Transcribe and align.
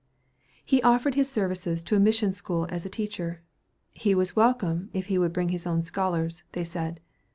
He 0.65 0.81
offered 0.81 1.13
his 1.13 1.29
services 1.29 1.83
to 1.83 1.95
a 1.95 1.99
mission 1.99 2.33
school 2.33 2.65
as 2.71 2.87
a 2.87 2.89
teacher. 2.89 3.43
"He 3.91 4.15
was 4.15 4.35
welcome, 4.35 4.89
if 4.93 5.05
he 5.13 5.19
would 5.19 5.31
bring 5.31 5.49
his 5.49 5.67
own 5.67 5.85
scholars," 5.85 6.43
they 6.53 6.63
said. 6.63 7.01